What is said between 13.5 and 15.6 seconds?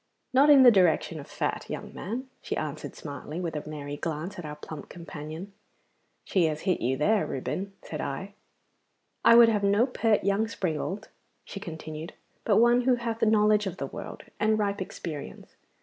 of the world, and ripe experience.